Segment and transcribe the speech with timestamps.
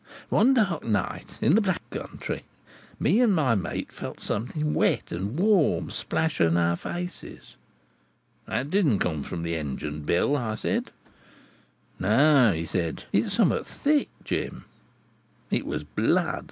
[0.29, 2.43] One dark night in the Black Country,
[2.99, 7.55] me and my mate felt something wet and warm splash in our faces.
[8.47, 10.89] 'That didn't come from the engine, Bill,' I said.
[11.99, 14.65] 'No,' he said; 'it's something thick, Jim.'
[15.51, 16.39] It was blood.